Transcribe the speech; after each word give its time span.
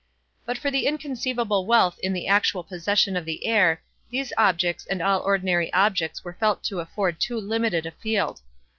But 0.47 0.57
for 0.57 0.71
the 0.71 0.87
inconceivable 0.87 1.67
wealth 1.67 1.99
in 2.01 2.11
the 2.11 2.25
actual 2.27 2.63
possession 2.63 3.15
of 3.15 3.23
the 3.23 3.45
heir, 3.45 3.83
these 4.09 4.33
objects 4.35 4.83
and 4.87 4.99
all 4.99 5.19
ordinary 5.21 5.71
objects 5.73 6.23
were 6.23 6.35
felt 6.39 6.63
to 6.63 6.79
afford 6.79 7.19
too 7.19 7.37
limited 7.39 7.85
a 7.85 7.91
field. 7.91 8.41